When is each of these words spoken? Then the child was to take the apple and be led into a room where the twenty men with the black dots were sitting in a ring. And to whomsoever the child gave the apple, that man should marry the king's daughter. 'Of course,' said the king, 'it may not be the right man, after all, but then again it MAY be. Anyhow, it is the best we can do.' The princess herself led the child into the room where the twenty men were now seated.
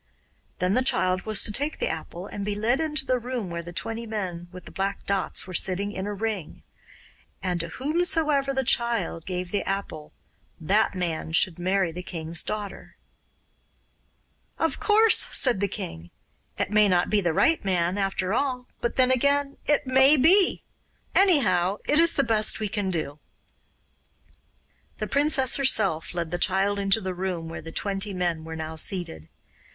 Then 0.57 0.73
the 0.73 0.81
child 0.81 1.27
was 1.27 1.43
to 1.43 1.51
take 1.51 1.77
the 1.77 1.87
apple 1.87 2.25
and 2.25 2.43
be 2.43 2.55
led 2.55 2.79
into 2.79 3.13
a 3.13 3.19
room 3.19 3.51
where 3.51 3.61
the 3.61 3.71
twenty 3.71 4.07
men 4.07 4.47
with 4.51 4.65
the 4.65 4.71
black 4.71 5.05
dots 5.05 5.45
were 5.45 5.53
sitting 5.53 5.91
in 5.91 6.07
a 6.07 6.13
ring. 6.15 6.63
And 7.43 7.59
to 7.59 7.67
whomsoever 7.67 8.51
the 8.51 8.63
child 8.63 9.27
gave 9.27 9.51
the 9.51 9.61
apple, 9.61 10.11
that 10.59 10.95
man 10.95 11.33
should 11.33 11.59
marry 11.59 11.91
the 11.91 12.01
king's 12.01 12.41
daughter. 12.41 12.95
'Of 14.57 14.79
course,' 14.79 15.27
said 15.31 15.59
the 15.59 15.67
king, 15.67 16.09
'it 16.57 16.71
may 16.71 16.87
not 16.89 17.11
be 17.11 17.21
the 17.21 17.31
right 17.31 17.63
man, 17.63 17.95
after 17.99 18.33
all, 18.33 18.67
but 18.79 18.95
then 18.95 19.11
again 19.11 19.57
it 19.67 19.85
MAY 19.85 20.17
be. 20.17 20.63
Anyhow, 21.13 21.77
it 21.87 21.99
is 21.99 22.15
the 22.15 22.23
best 22.23 22.59
we 22.59 22.69
can 22.69 22.89
do.' 22.89 23.19
The 24.97 25.05
princess 25.05 25.57
herself 25.57 26.15
led 26.15 26.31
the 26.31 26.39
child 26.39 26.79
into 26.79 27.01
the 27.01 27.13
room 27.13 27.47
where 27.49 27.61
the 27.61 27.71
twenty 27.71 28.15
men 28.15 28.43
were 28.43 28.55
now 28.55 28.75
seated. 28.75 29.29